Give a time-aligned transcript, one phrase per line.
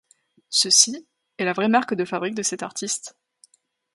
[0.49, 1.05] Ceci
[1.37, 3.15] est la vraie marque de fabrique de cet artiste.